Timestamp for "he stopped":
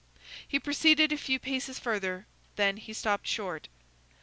2.77-3.27